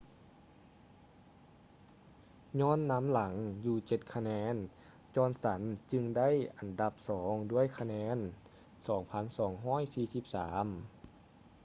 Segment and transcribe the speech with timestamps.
[2.59, 3.33] ຍ້ອນນຳຫຼັງ
[3.65, 4.55] ຢູ່ເຈັດຄະແນນ
[5.15, 8.17] ຈອນສັນ johnson ຈຶ່ງໄດ້ອັນດັບສອງດ້ວຍຄະແນນ
[9.71, 10.65] 2,243